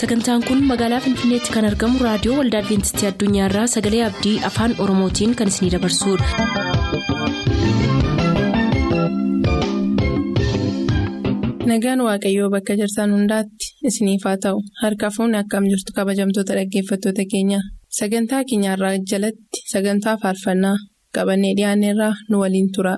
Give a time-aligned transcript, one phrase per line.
[0.00, 5.52] sagantaan kun magaalaa finfinneetti kan argamu raadiyoo waldaa adventistii addunyaarraa sagalee abdii afaan oromootiin kan
[5.54, 7.30] isinidabarsudha.
[11.70, 17.60] nagaan waaqayyoo bakka jirtan hundaatti isiniif haa ta'u harka fuunni akkam jirtu kabajamtoota dhaggeeffattoota keenya
[17.98, 20.76] sagantaa keenyarraa jalatti sagantaa faarfannaa
[21.16, 22.94] qabannee dhiyaanneerraa nu waliin tura.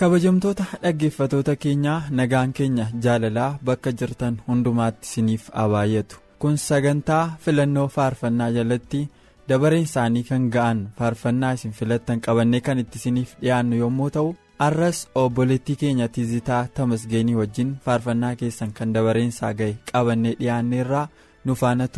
[0.00, 7.86] Kabajamtoota dhaggeeffatoota keenyaa nagaan keenya jaalalaa bakka jirtan hundumaatti isiniif haa baay'atu kun sagantaa filannoo
[7.96, 9.00] faarfannaa jalatti
[9.48, 14.30] dabareen isaanii kan ga'an faarfannaa isin filattan qabannee kan itti isiniif dhiyaannu yommuu ta'u
[14.68, 21.06] arras obboleettii keenya tizitaa tamasgeenii wajjin faarfannaa keessan kan dabareen isaa ga'e qabannee dhiyaanneerraa
[21.44, 21.88] nu faana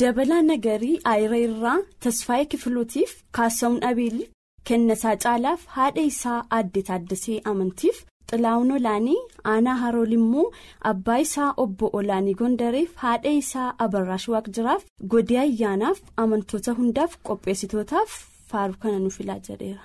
[0.00, 4.30] dabalaa nagarii aayira irraa tasfaayee kifiluutiif kaasa'uun abeeliif
[4.70, 8.00] kennasaa caalaaf haadha isaa aadde taaddasee amantiif
[8.32, 9.18] xilaa'uun olaanii
[9.52, 10.46] aanaa harool immoo
[10.90, 14.82] abbaa isaa obbo olaanii gondareef haadha isaa abarraash waaqjiraaf
[15.14, 18.18] godee ayyaanaaf amantoota hundaaf qopheessitootaaf
[18.50, 19.80] faaruu kana nu filaa jedheera.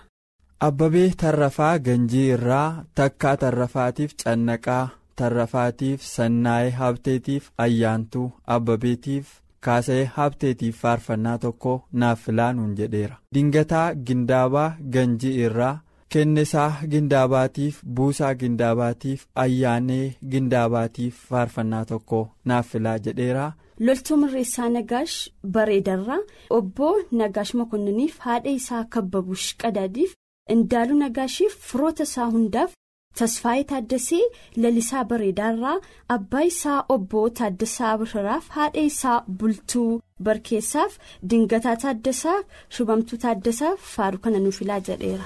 [0.68, 2.68] abbabee tarrafaa ganjii irraa
[3.02, 4.84] takkaa tarrafaatiif cannaqaa
[5.22, 8.28] tarrafaatiif sannaa'ee habteetiif ayyaantuu
[8.58, 9.26] abbabeetiif.
[9.68, 15.74] Kaasa'ee habteetiif faarfannaa tokko naaf filaanuun jedheera dingataa gindaabaa ganjii irraa
[16.16, 22.20] kennisaa gindaabaatiif buusaa gindaabaatiif ayyaanee gindaabaatiif faarfannaa tokko
[22.52, 23.46] naaf filaa jedheera.
[23.86, 25.16] loltuu mirreessaa nagaash
[25.56, 26.20] bareedarraa
[26.58, 26.90] obbo
[27.22, 30.12] nagaash makonniniif haadha isaa kabbabush qadaadiif
[30.56, 32.72] indaaluu nagaashiif firoota isaa hundaaf.
[33.20, 34.22] Tasfaayee taaddasee
[34.66, 35.76] lalisaa bareedaarraa
[36.16, 39.90] abbaa isaa obbo taaddasaa basharaaf haadha isaa bultuu
[40.30, 40.98] barkeessaaf
[41.34, 42.46] dingataa taaddasaaf
[42.78, 45.26] shubamtuu taaddasaaf faaruu kana nu filaa jedheera.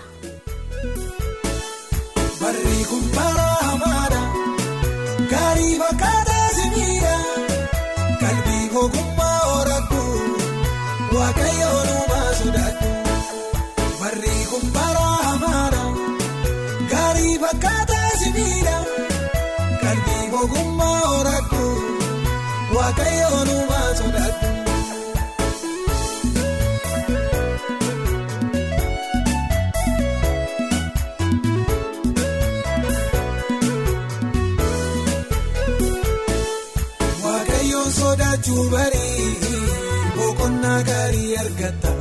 [2.89, 4.19] kun bara hamaadha
[5.31, 7.15] gaarii fakkaataa simiidha
[18.37, 18.75] simiidha
[19.83, 21.63] qalbii ogummaa horattu
[22.75, 24.47] waaqayyoon uumaa sodaattu.
[37.23, 39.27] Waaqayyoon sodaachuu barii
[40.17, 41.91] boqonnaa gaarii argatta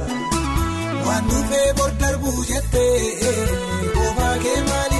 [1.06, 2.94] waan dhufee bor darbuu jettee.
[4.44, 4.95] Kee maaliin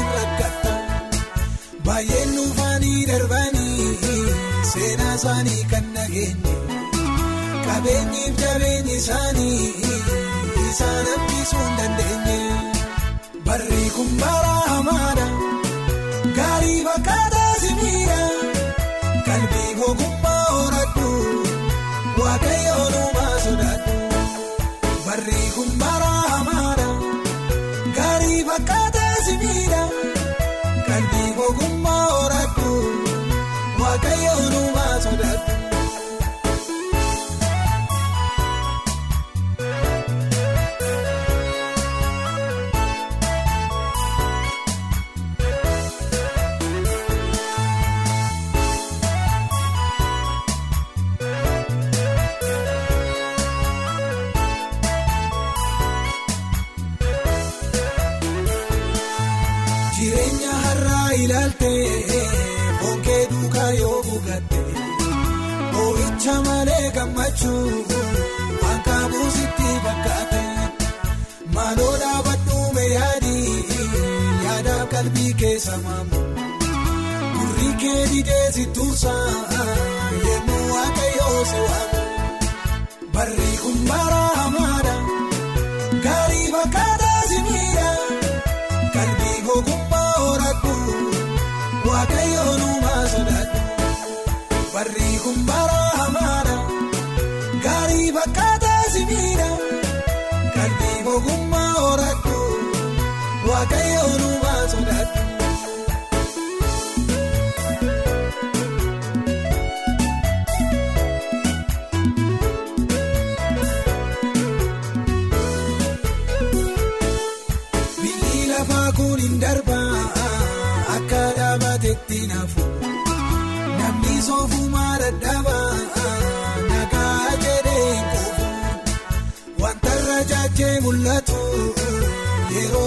[3.09, 3.89] darbanii
[4.73, 6.55] seenaa isaanii kan nageenye
[7.67, 9.69] qabeenyiif jabeenyi isaanii
[10.71, 12.39] isaan hambisuu hin dandeenye
[13.49, 15.27] barri kun bara hamaadha
[16.39, 18.21] gaarii fakkaataa simiidha
[19.29, 21.09] qalbii ogummaa horattu
[22.23, 23.95] waaqayyoon uumaa sodaattu
[25.07, 25.96] barri kun bara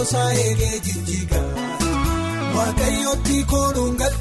[0.09, 1.39] isaa eegee jijjiiga
[2.55, 4.18] waaqayyootti koonuun galtu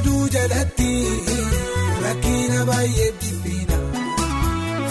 [0.00, 0.90] Maduu jalatti
[2.02, 3.76] rakkina baay'ee dhiphina.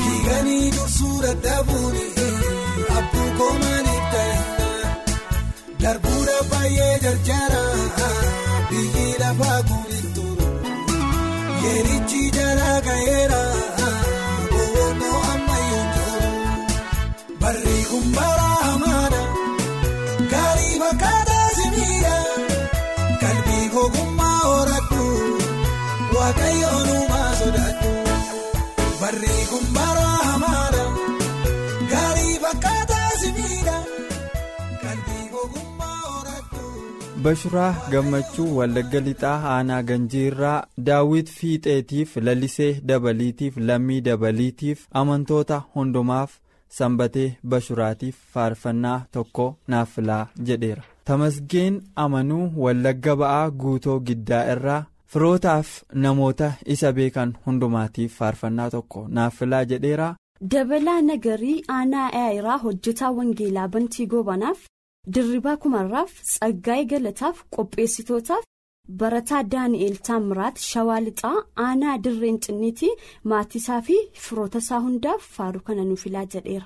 [0.01, 1.95] Fiiganii dursuu dadhabuun
[2.97, 4.67] abbuu koomaniif ta'inna
[5.85, 7.63] darbuudha baay'ee jarjara
[8.69, 10.47] biyyi lafaa guurin turu
[11.63, 13.41] yeerichi jala ga'eera
[37.23, 46.37] Bashuraa Gammachuu Wallagga Lixaa Aanaa Ganjiirraa Daawit Fiixeetiif Lalisee Dabaliitiif Lammii Dabaliitiif amantoota hundumaaf
[46.77, 50.83] sanbatee Bashuraatiif faarfannaa tokko naaf filaa jedheera.
[51.05, 59.35] Tamasgeen amanuu Wallagga Ba'aa Guutoo Giddaa irraa firootaaf namoota isa beekan hundumaatiif faarfannaa tokko naaf
[59.43, 60.15] filaa jedheera.
[60.51, 64.59] Dabalaa nagarii aanaa aayiraa hojjetaa wangeelaa bantii goobanaaf
[65.07, 68.43] dirribaa kumarraaf tsaggaa'ee galataaf qopheessitootaaf
[69.01, 71.35] barataa daani'eel taamiraat shawaa lixaa
[71.65, 72.91] aanaa dirreen cinniitii
[73.33, 76.65] maatiisaa fi firootasaa hundaaf faaruu kana nuuf filaa jedheera.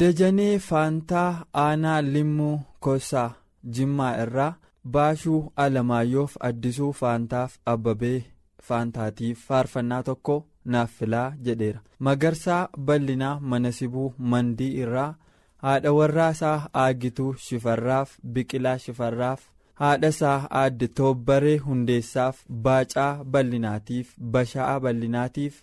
[0.00, 3.30] Dajanee Faantaa Aanaa Limmuu Kosaa
[3.76, 4.52] Jimmaa irraa
[4.96, 8.20] Baashuu Alamaayyoof Addisuu Faantaaf Abbabee
[8.68, 11.80] Faantaatiif faarfannaa tokko naaf filaa jedheera.
[11.98, 15.14] Magarsaa Bal'inaa Manasibuu Mandii irraa
[15.62, 19.40] haadha warraasaa Aagituu Shifarraaf Biqilaa Shifarraaf
[19.82, 22.36] haadha isaa aadde Toobbaree Hundeessaaf
[22.68, 25.60] Baacaa Bal'inaatiif Basha'aa Bal'inaatiif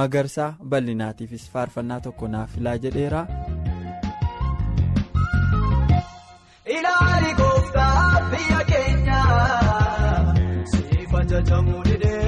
[0.00, 3.26] Magarsaa Bal'inaatiifis faarfannaa tokko naaf filaa jedheera.
[6.76, 9.20] Ilaali gooftaa biyya keenya
[10.72, 12.23] siif ajajamuu dideera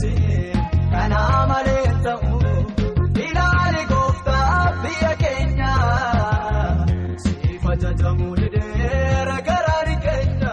[0.00, 0.58] dhiisin
[0.92, 1.20] kana
[1.50, 2.38] malee ta'u.
[3.26, 5.72] Ilaali gooftaa biyya keenya
[7.24, 10.52] siif ajajamuu dideera garaan keenya.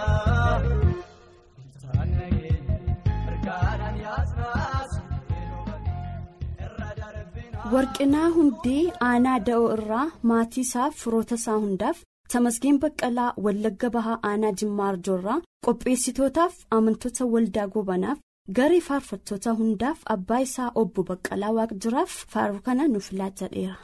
[7.73, 12.01] Warqinaa Hundee aanaa da'oo irraa maatii isaaf firoota isaa hundaaf
[12.33, 18.19] Tamasgeen Baqqalaa Wallagga Bahaa aanaa Jimmaa Arjoorraa qopheessitootaaf amantoota waldaa gobanaaf
[18.49, 23.75] garee faarfattoota hundaaf abbaa isaa obbo Baqqalaa Waaqjiraaf faaruu kana nuuf laatadheera.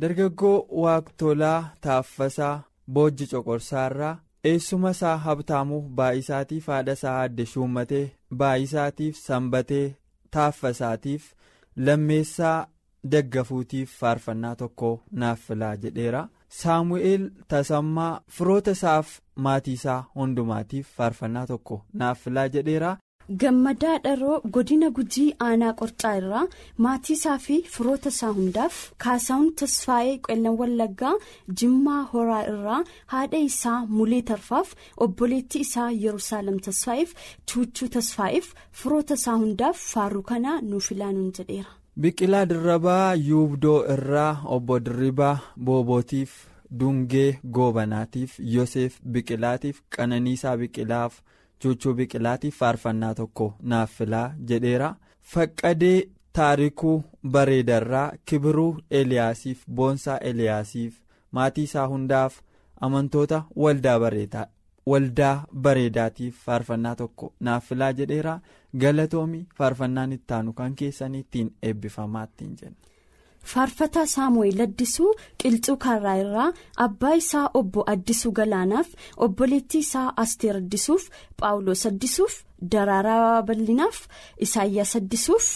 [0.00, 2.62] dargaggoo waaqtolaa taaffasaa
[2.94, 4.18] boojji coqorsaarraa
[4.50, 8.04] eessuma isaa habtaamuu baay'isaatiif haadha isaa adde shuummatee
[8.42, 9.86] baay'isaatiif sanbatee
[10.36, 11.24] taaffasaatiif
[11.86, 12.66] lammeessaa
[13.14, 14.90] daggafuutiif faarfannaa tokko
[15.22, 16.22] naaf filaa jedheera
[16.60, 22.96] saamu'eel tasammaa firoota isaaf maatii isaa hundumaatiif faarfannaa tokko naaf filaa jedheera.
[23.30, 26.42] Gammadaa Dharoo godina Gujii aanaa Qorcaa irraa
[26.84, 31.14] maatii isaa fi firoota isaa hundaaf Kaasaawun Tasfaayee Qellan Wallaggaa
[31.62, 32.78] Jimmaa Horaa irraa
[33.14, 34.72] haadha isaa Mulee Tarfaaf
[35.08, 37.14] obboleettii isaa Yerusaalem Tasfaayeef
[37.46, 41.70] Chuuchuu Tasfaayeef firoota isaa hundaaf faaruu kana nuuf ilaanuun jedheera.
[42.00, 46.32] Biqilaa Dirrabaa Yuubdoo irraa obbo Dirribaa Boobootiif
[46.80, 51.18] Dungee Goobanaatiif Yoseef Biqilaatiif Qananiisaa Biqilaaf.
[51.62, 54.88] Chuuchuu biqilaatiif faarfannaa tokko naaf filaa jedheera
[55.34, 55.96] faqqadee
[56.38, 56.96] taarikuu
[57.36, 58.70] bareedarraa kibiruu
[59.00, 60.98] eliyaasiif boonsaa eliyaasiif
[61.38, 62.36] maatii isaa hundaaf
[62.88, 63.38] amantoota
[64.94, 65.30] waldaa
[65.66, 68.34] bareedaatiif faarfannaa tokko naaf filaa jedheera
[68.84, 72.76] galatoomii faarfannaan ittaanu kan keessanii ittiin eebbifamaa ittiin jenna.
[73.52, 75.10] Faarfataa Saamu'eel Addisuu
[75.42, 76.48] Qilxuu Kaarraa irraa
[76.86, 78.88] abbaa isaa obbo Addisuu Galaanaaf
[79.26, 81.04] obboleettii isaa Asteer Addisuuf
[81.38, 82.34] Phaawulos Addisuuf
[82.72, 83.98] Daraaraa Bal'inaaf
[84.46, 85.46] Isaayyaas Addisuuf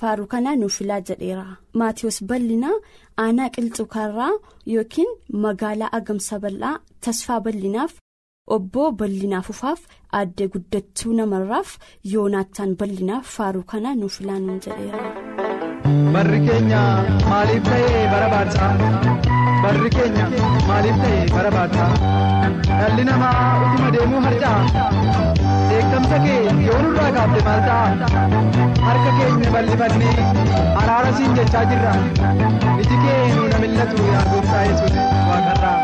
[0.00, 1.46] faaruu kana nuuf filaa jedheera.
[1.78, 2.76] Maatiyus Bal'inaa
[3.24, 4.30] aanaa Qilxuu Kaarraa
[4.74, 5.10] yookiin
[5.44, 7.92] magaalaa Agamsa Bal'aa Tasfaa Bal'inaaf
[8.56, 9.80] obbo Bal'inaa Fufaaf
[10.20, 11.76] addee guddachuu namarraaf
[12.14, 15.49] Yoonaataan Bal'inaaf faaruu kana nuuf filaa nuun jedheera.
[16.14, 16.82] Barri keenya
[17.26, 18.70] maaliif ta'ee bara baadsaa?
[19.62, 20.26] Barri keenya
[20.68, 21.88] maaliif ta'ee bara baadsaa?
[22.80, 23.32] Dhalli namaa
[23.64, 24.84] utuma deemuu harca'a.
[25.70, 27.88] Beekamsa kee yoo nurraa kaafte maal ta'a?
[28.86, 30.14] Harka keenya bal'ifannee
[30.82, 31.94] araara siin jechaa jirra.
[32.82, 34.96] Iji kee nu na millatu yaa gooftaa yesuus
[35.30, 35.78] waaqarraa.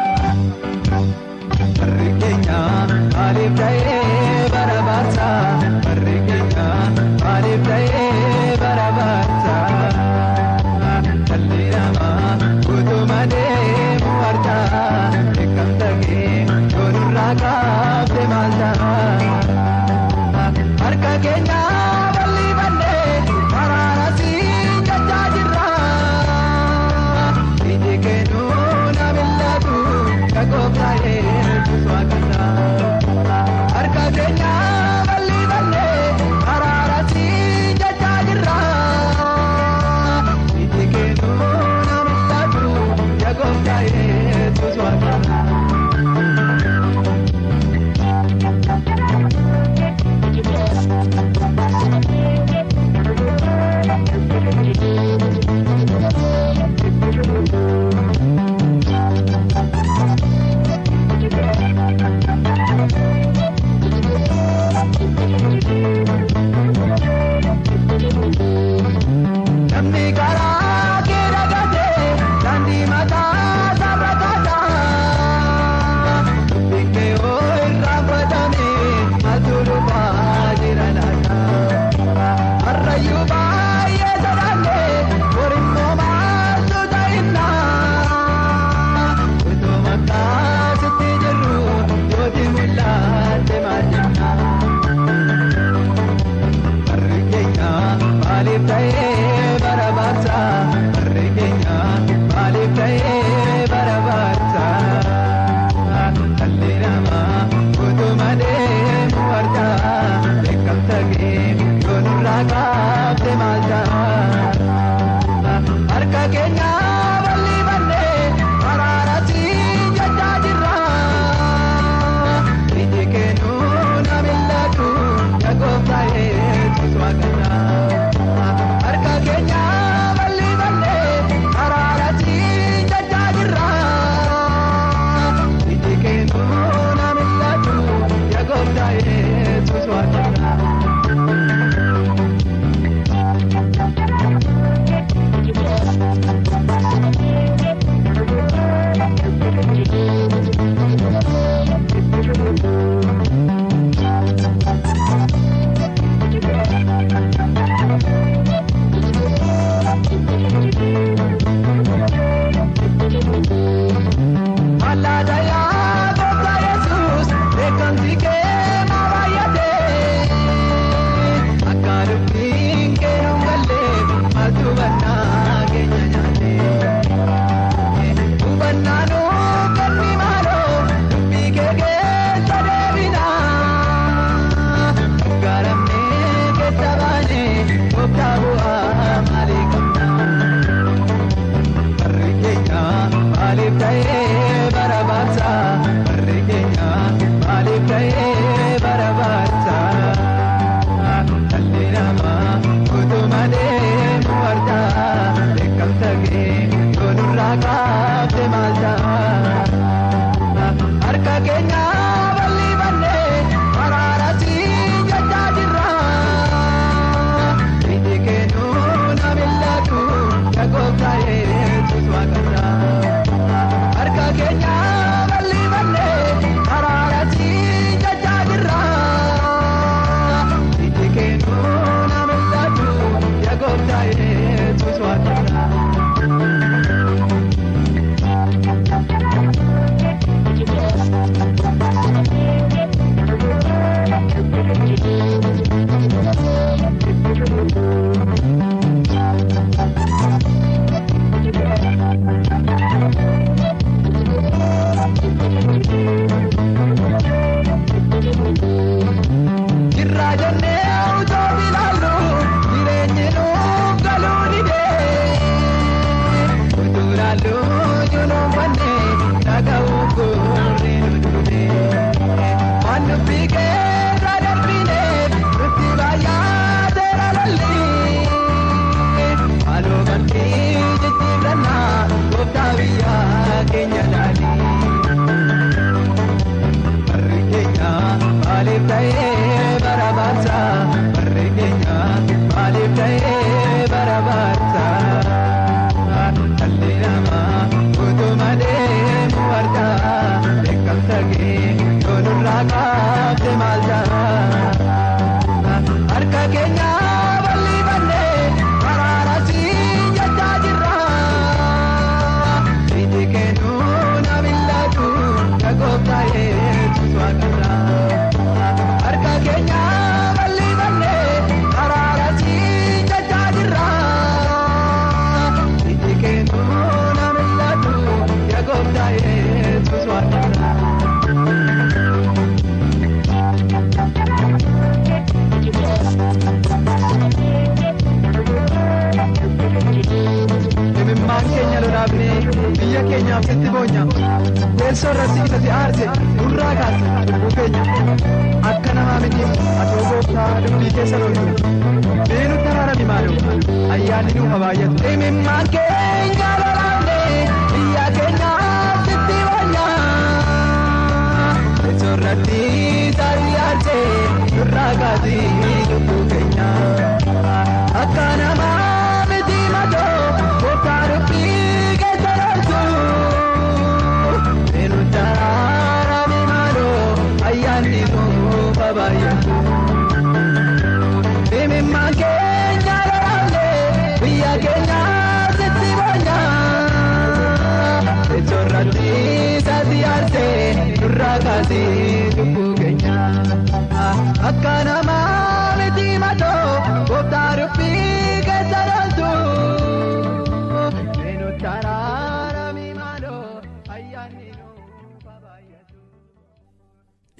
[394.48, 396.70] Akka namaa miti matoo
[397.08, 399.30] gooftaa dubbii keessa loltu.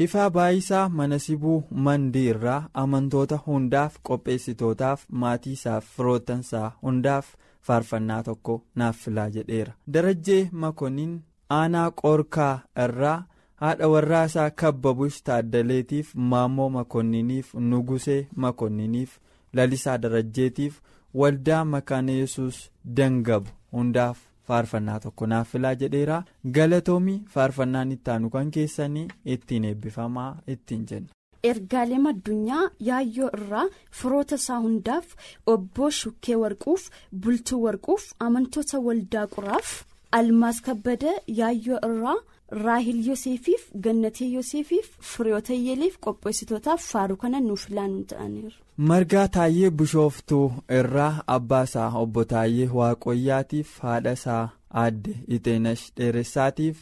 [0.04, 7.30] Ifaa baayisaa mana sibuu mandii irraa amantoota hundaaf qopheessitootaaf maatii isaaf firootansaa hundaaf
[7.68, 9.72] faarfannaa tokko naaf filaa jedheera.
[9.92, 11.14] Darajjee Makoniin
[11.50, 12.54] aanaa qoorkaa
[12.84, 13.18] irraa
[13.62, 19.18] haadha warraa isaa kabbabush taaddaleetiif maammoo Makonniniif nugusee Makonniniif
[19.52, 20.80] lalisaa darajjeetiif
[21.20, 22.56] waldaa makaana yesus
[22.96, 24.18] dangabu hundaaf.
[24.48, 26.16] faarfannaa tokko naaf filaa jedheera
[26.56, 31.08] galatoomii faarfannaan itti aanu kan keessanii ittiin eebbifamaa ittiin jenna.
[31.50, 33.64] ergaalee addunyaa yaayyoo irraa
[34.00, 35.06] firoota isaa hundaaf
[35.54, 36.86] obboo shukkee warquuf
[37.24, 39.72] bultuu warquuf amantoota waldaa quraaf
[40.12, 42.16] almaas kabbada yaayyoo irraa
[42.64, 48.52] raahil yoseefiif gannatee yoseefiif firiyoota yeeleef qopheessitootaaf faaruu kana nuuf filaan ta'aniiru.
[48.90, 50.46] margaa taayyee bishooftuu
[50.80, 54.44] irraa abbaa isaa obbo taayyee waaqoyyaatiif haadha isaa
[54.82, 56.76] aadde iteenash dheeressaatiif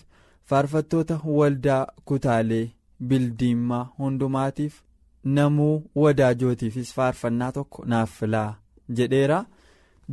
[0.53, 1.83] faarfattoota waldaa
[2.13, 2.65] kutaalee
[3.09, 4.81] bildiimaa hundumaatiif
[5.37, 8.51] namuu wadaajootiifis faarfannaa tokko naaf filaa
[8.99, 9.45] jedheera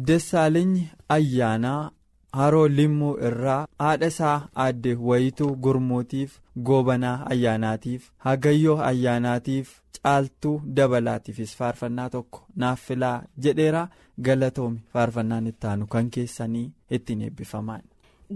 [0.08, 0.84] dassaalenyi
[1.16, 1.92] ayyaanaa
[2.40, 6.40] haroo limmuu irraa haadha isaa aadde wayituu gurmuutiif
[6.70, 9.72] goobanaa ayyaanaatiif hagayyoo ayyaanaatiif
[10.04, 13.84] caaltuu dabalaatiifis faarfannaa tokko naaf filaa jedheera
[14.28, 17.82] galatoomi faarfannaan itti aanu kan keessanii ittiin eebbifaman.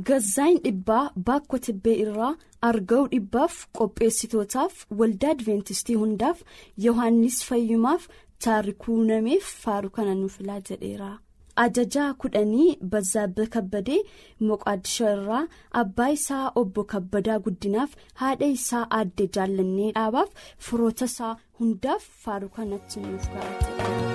[0.08, 2.32] Gazzaayin dhibbaa baakko tibbee irraa
[2.70, 6.42] arga'u dhibbaaf qopheessitootaaf waldaa adventistii hundaaf
[6.86, 8.08] yohaannis fayyumaaf
[8.46, 11.12] taarikuu nameef faaruu kana nuuf filaa jedheera.
[11.64, 14.00] Ajajaa kudhanii bazaabba kabbadee
[14.50, 15.44] moqaadishoo irraa
[15.84, 20.30] abbaa isaa obbo kabbadaa guddinaaf haadha isaa aadde jaallannee dhaabaaf
[20.70, 24.15] firoota isaa hundaaf faaruu kanatti nuuf Kun